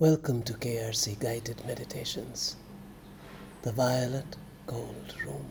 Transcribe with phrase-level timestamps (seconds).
[0.00, 2.56] Welcome to KRC Guided Meditations,
[3.60, 4.24] the Violet
[4.66, 5.44] Gold Room.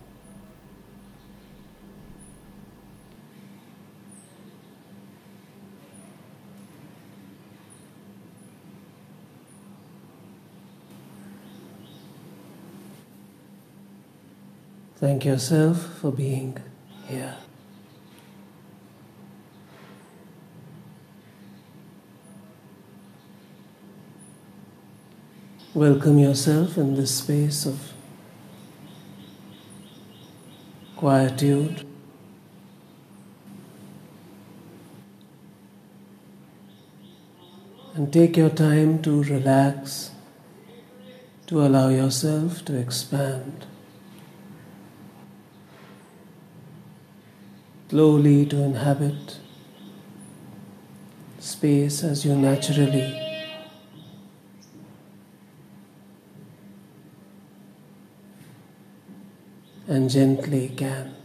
[14.96, 16.58] Thank yourself for being
[17.06, 17.38] here.
[25.76, 27.94] Welcome yourself in this space of
[30.96, 31.86] quietude.
[37.94, 40.10] And take your time to relax,
[41.46, 43.68] to allow yourself to expand.
[47.92, 49.38] Slowly to inhabit
[51.38, 53.29] space as you naturally
[60.00, 61.19] and gently can.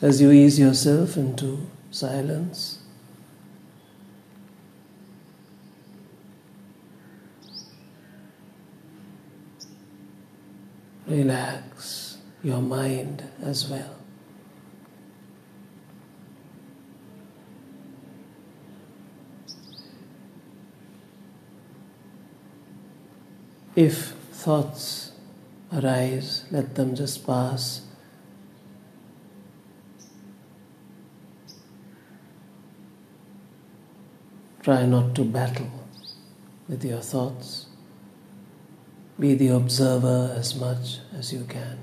[0.00, 2.78] As you ease yourself into silence,
[11.04, 13.96] relax your mind as well.
[23.74, 25.10] If thoughts
[25.72, 27.87] arise, let them just pass
[34.68, 35.70] Try not to battle
[36.68, 37.68] with your thoughts.
[39.18, 41.78] Be the observer as much as you can.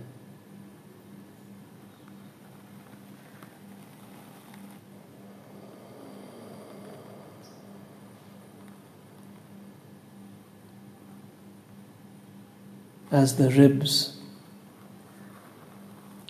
[13.11, 14.19] As the ribs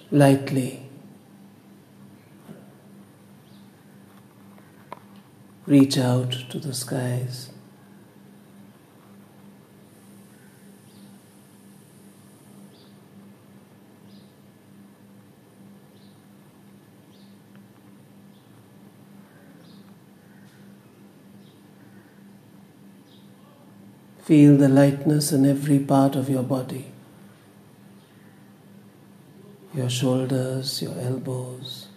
[0.09, 0.84] lightly
[5.67, 7.49] reach out to the skies.
[24.21, 26.91] Feel the lightness in every part of your body
[29.75, 31.87] your shoulders, your elbows.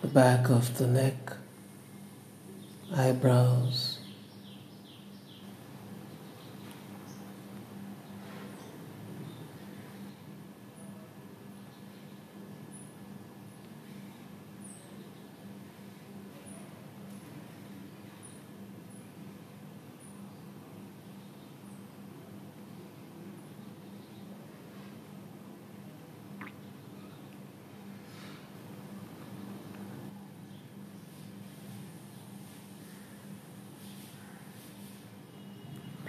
[0.00, 1.14] the back of the neck,
[2.92, 3.97] eyebrows.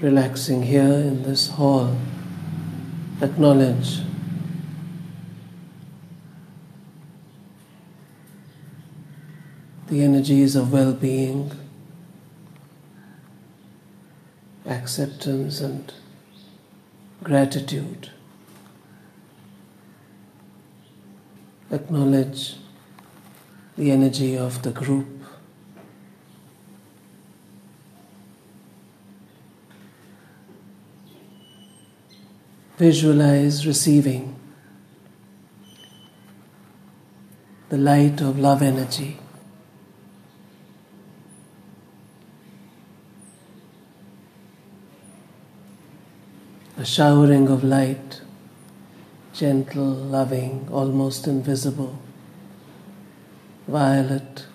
[0.10, 1.96] Relaxing here in this hall,
[3.22, 4.00] acknowledge
[9.86, 11.52] the energies of well being,
[14.66, 15.94] acceptance, and
[17.24, 18.10] gratitude.
[21.70, 22.56] Acknowledge
[23.78, 25.19] the energy of the group.
[32.80, 34.40] Visualize receiving
[37.68, 39.18] the light of love energy.
[46.78, 48.22] A showering of light,
[49.34, 52.00] gentle, loving, almost invisible,
[53.68, 54.46] violet,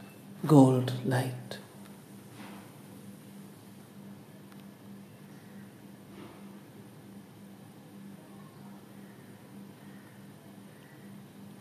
[0.47, 1.59] gold light.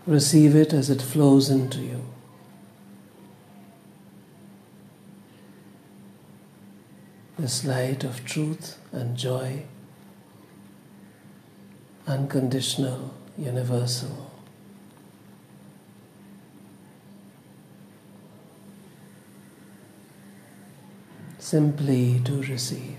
[0.05, 2.05] Receive it as it flows into you.
[7.39, 9.63] This light of truth and joy,
[12.05, 14.29] unconditional, universal.
[21.39, 22.97] Simply to receive.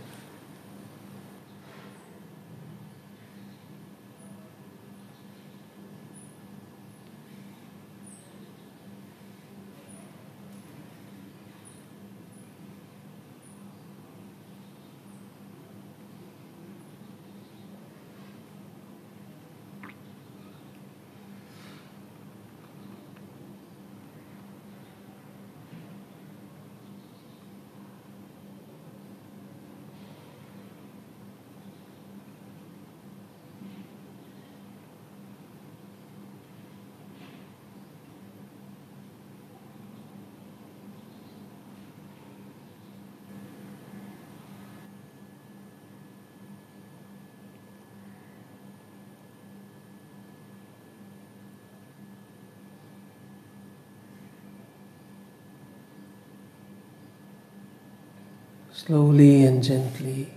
[58.87, 60.29] Slowly and gently,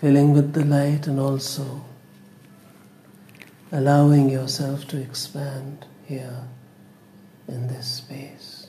[0.00, 1.84] filling with the light and also
[3.72, 6.44] allowing yourself to expand here
[7.48, 8.63] in this space.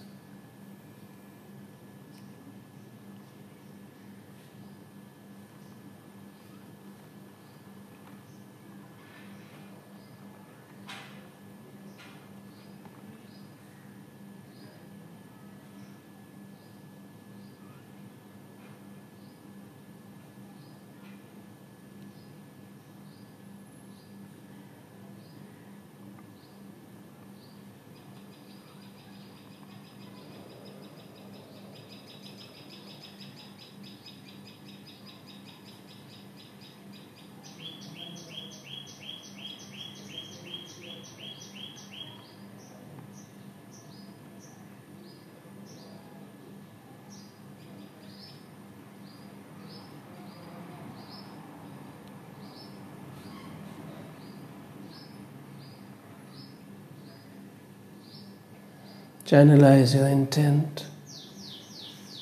[59.26, 60.86] Channelize your intent,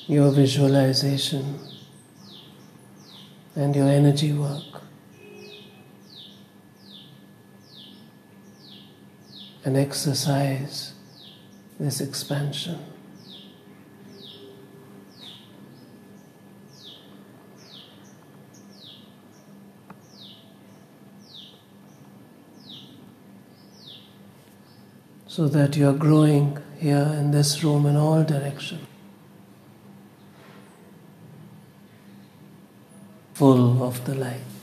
[0.06, 1.58] your visualization,
[3.54, 4.80] and your energy work.
[9.66, 10.94] And exercise
[11.78, 12.78] this expansion.
[25.26, 28.86] So that you are growing here in this room in all directions.
[33.32, 34.53] Full of the light.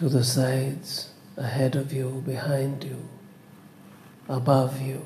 [0.00, 3.06] To the sides, ahead of you, behind you,
[4.30, 5.04] above you,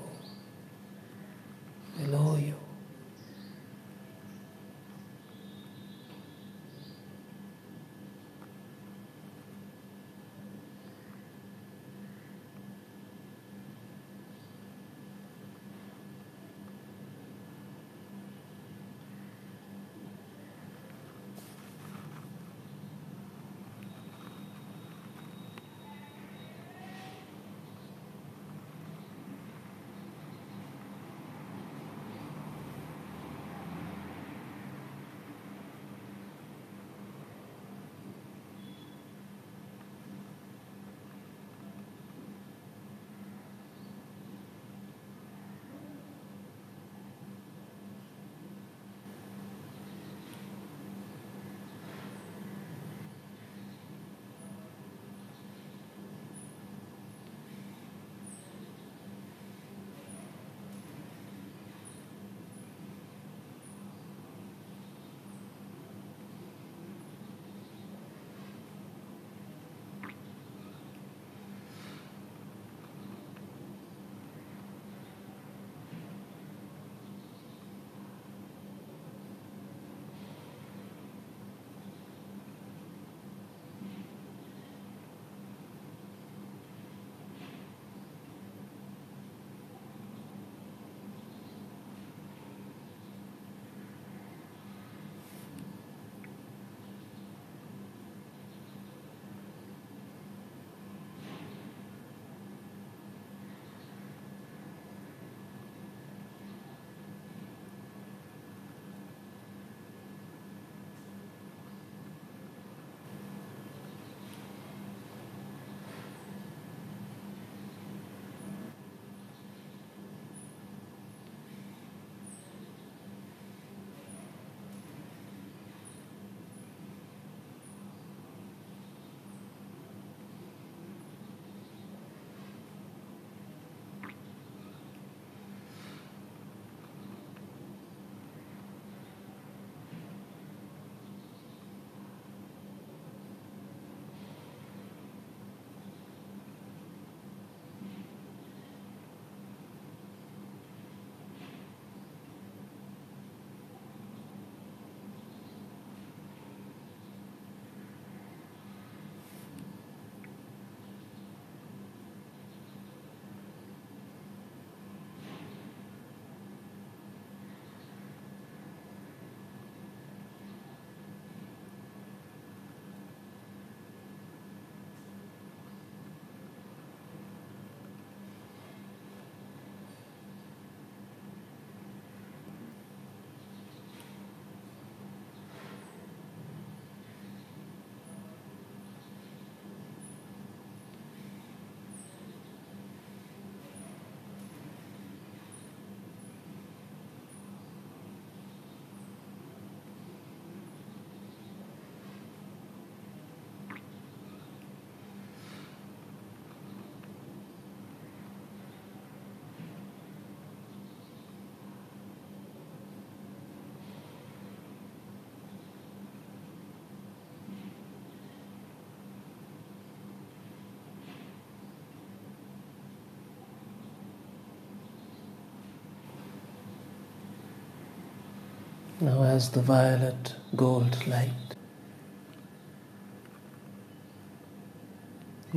[229.05, 231.57] Now, as the violet gold light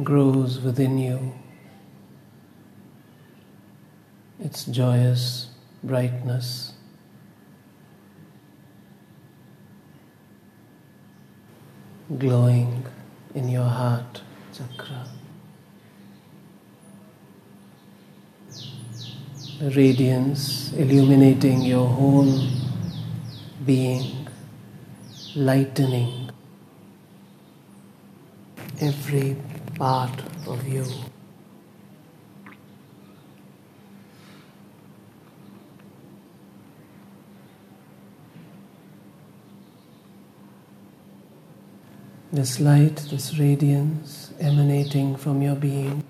[0.04, 1.34] grows within you,
[4.38, 5.52] its joyous
[5.82, 6.74] brightness.
[12.18, 12.86] Glowing
[13.34, 15.08] in your heart chakra.
[19.62, 22.67] The radiance illuminating your whole
[23.68, 24.28] being,
[25.36, 26.32] lightening
[28.80, 29.36] every
[29.76, 30.86] part of you.
[42.32, 46.04] This light, this radiance emanating from your being.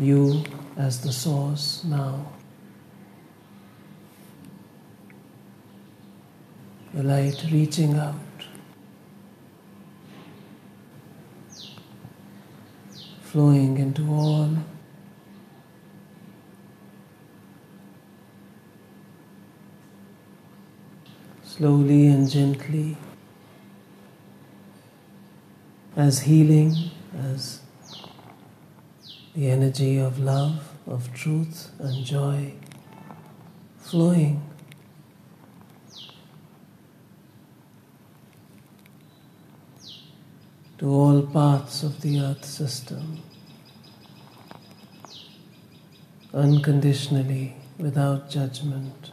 [0.00, 0.42] You
[0.78, 2.32] as the source now.
[6.94, 8.16] The light reaching out.
[13.20, 14.56] Flowing into all
[21.60, 22.96] slowly and gently,
[25.94, 26.74] as healing,
[27.14, 27.60] as
[29.34, 32.52] the energy of love, of truth and joy
[33.78, 34.42] flowing.
[40.78, 43.22] To all parts of the earth system,
[46.32, 49.12] unconditionally, without judgment.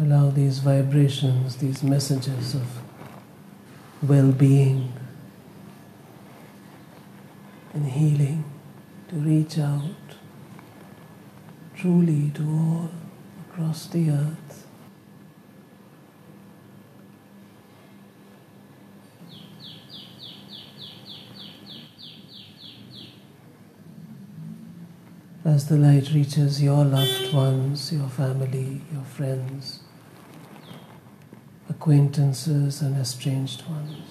[0.00, 2.66] Allow these vibrations, these messages of
[4.00, 4.92] well being
[7.74, 8.44] and healing
[9.08, 9.82] to reach out
[11.74, 12.90] truly to all
[13.50, 14.66] across the earth.
[25.44, 29.80] As the light reaches your loved ones, your family, your friends,
[31.88, 34.07] acquaintances, and estranged ones.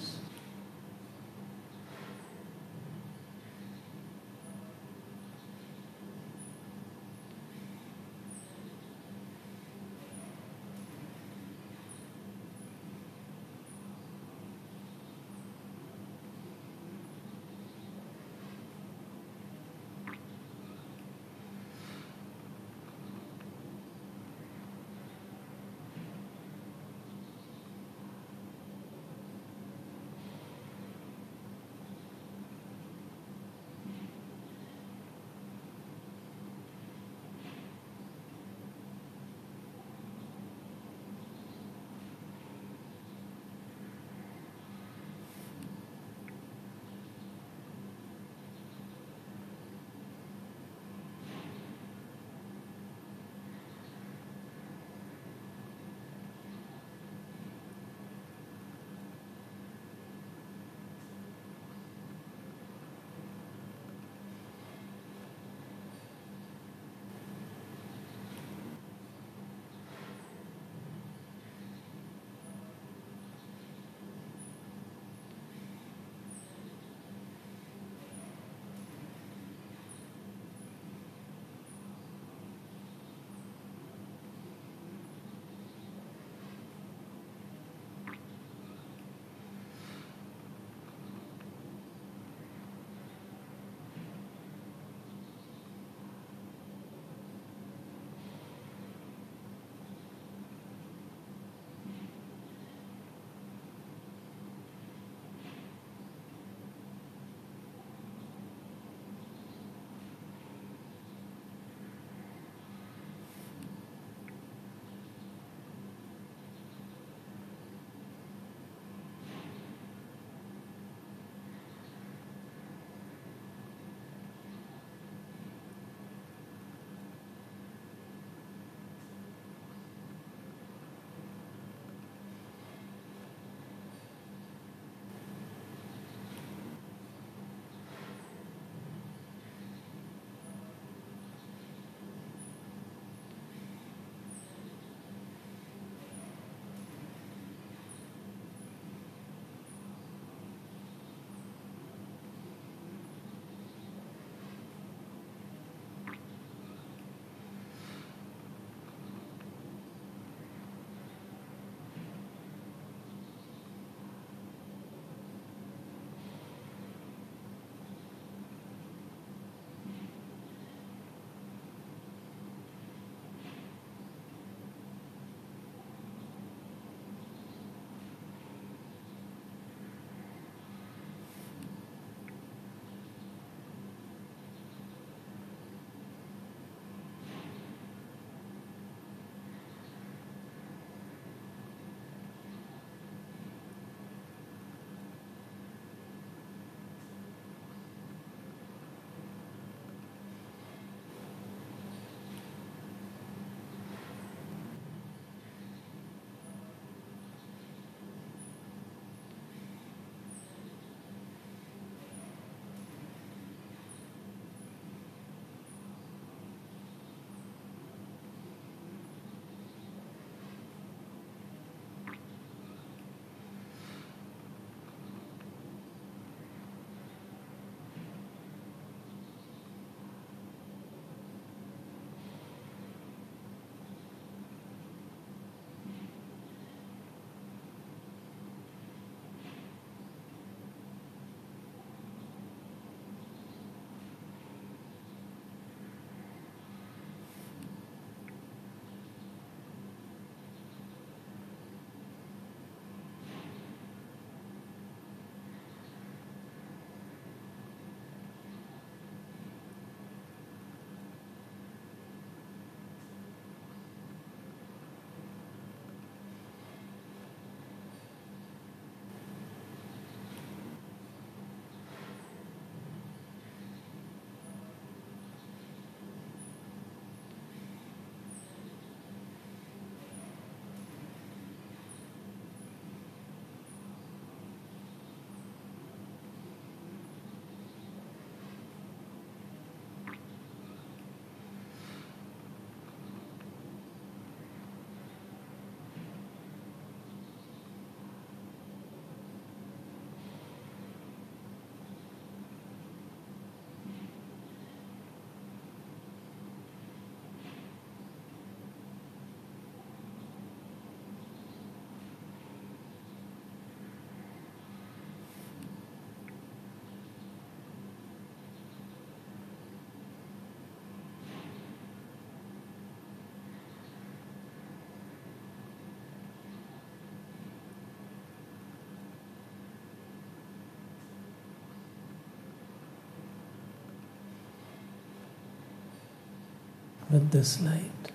[337.10, 338.12] With this light.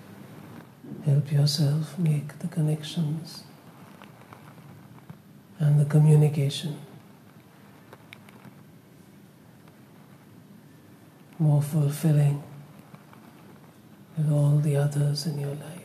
[1.04, 3.44] Help yourself make the connections
[5.58, 6.78] and the communication
[11.38, 12.42] more fulfilling
[14.16, 15.80] with all the others in your life.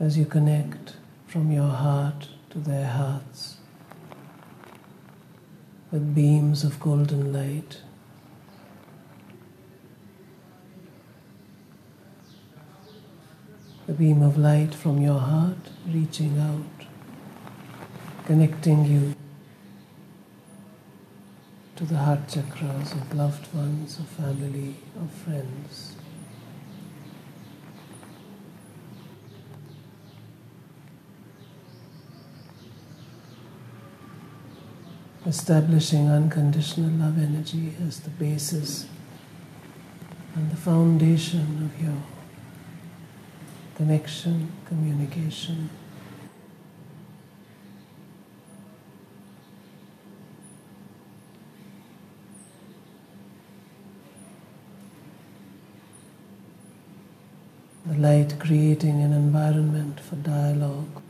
[0.00, 0.96] As you connect
[1.26, 3.56] from your heart to their hearts
[5.90, 7.82] with beams of golden light.
[13.92, 16.86] The beam of light from your heart reaching out,
[18.24, 19.14] connecting you
[21.76, 25.96] to the heart chakras of loved ones, of family, of friends.
[35.26, 38.86] Establishing unconditional love energy as the basis
[40.34, 42.02] and the foundation of your
[43.82, 45.68] connection, communication.
[57.86, 61.02] The light creating an environment for dialogue.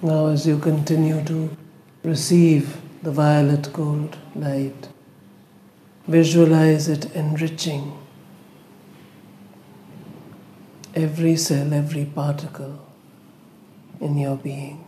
[0.00, 1.56] Now, as you continue to
[2.04, 4.88] receive the violet gold light,
[6.06, 7.98] visualize it enriching
[10.94, 12.78] every cell, every particle
[14.00, 14.87] in your being.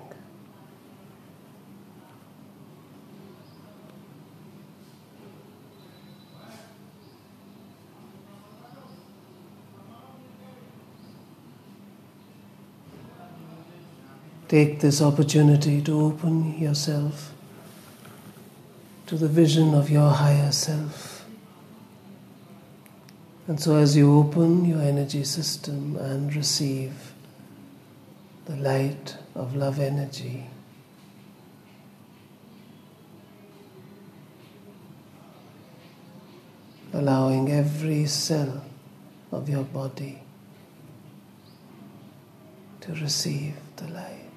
[14.51, 17.33] Take this opportunity to open yourself
[19.07, 21.11] to the vision of your higher self
[23.51, 27.15] And so, as you open your energy system and receive
[28.45, 30.47] the light of love energy,
[36.93, 38.63] allowing every cell
[39.33, 40.23] of your body
[42.83, 44.30] to receive the light.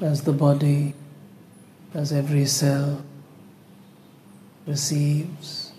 [0.00, 0.94] As the body,
[1.92, 3.04] as every cell
[4.66, 5.72] receives,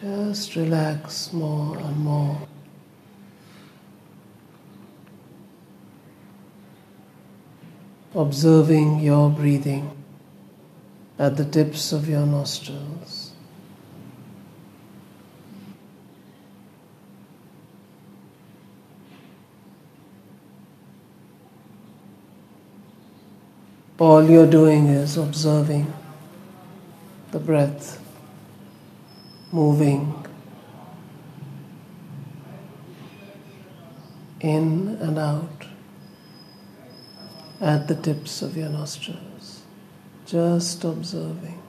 [0.00, 2.48] just relax more and more.
[8.14, 9.90] observing your breathing
[11.18, 13.19] at the tips of your nostrils.
[24.00, 25.92] All you're doing is observing
[27.32, 28.02] the breath
[29.52, 30.26] moving
[34.40, 35.66] in and out
[37.60, 39.64] at the tips of your nostrils,
[40.24, 41.59] just observing.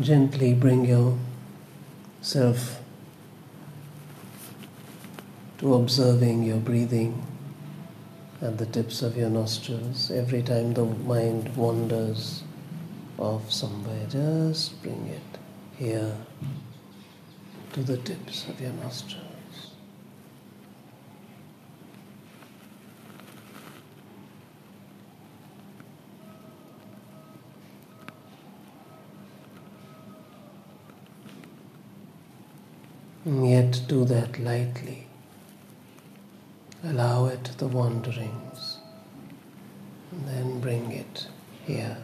[0.00, 0.84] Gently bring
[2.20, 2.80] yourself
[5.58, 7.24] to observing your breathing
[8.42, 10.10] at the tips of your nostrils.
[10.10, 12.42] Every time the mind wanders
[13.18, 15.38] off somewhere, just bring it
[15.76, 16.16] here
[17.72, 19.23] to the tips of your nostrils.
[33.26, 35.06] Yet do that lightly.
[36.82, 38.78] Allow it the wanderings
[40.10, 41.28] and then bring it
[41.64, 41.96] here.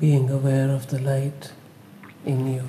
[0.00, 1.52] Being aware of the light
[2.24, 2.64] in you,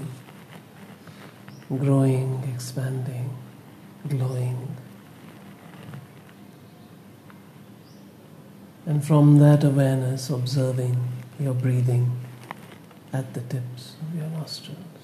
[1.78, 3.36] growing, expanding,
[4.08, 4.76] glowing.
[8.86, 10.98] And from that awareness, observing
[11.40, 12.12] your breathing
[13.12, 14.95] at the tips of your nostrils.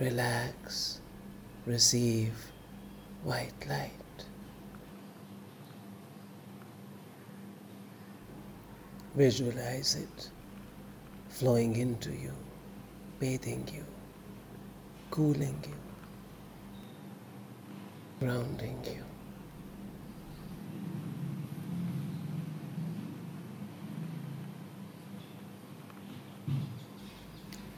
[0.00, 0.98] Relax,
[1.66, 2.32] receive
[3.22, 3.92] white light.
[9.14, 10.30] Visualize it
[11.28, 12.32] flowing into you,
[13.18, 13.84] bathing you,
[15.10, 15.76] cooling you,
[18.20, 19.04] grounding you.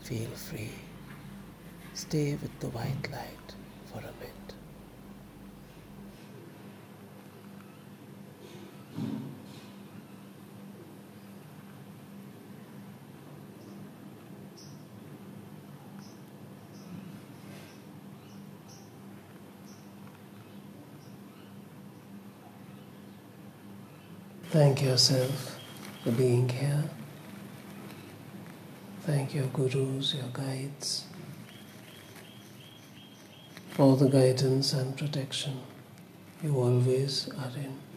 [0.05, 0.70] Feel free.
[2.03, 3.55] Stay with the white light
[3.86, 4.55] for a bit.
[24.50, 25.61] Thank yourself
[26.03, 26.82] for being here.
[29.03, 31.05] Thank your gurus, your guides
[33.83, 35.55] for the guidance and protection
[36.41, 37.91] you always are in.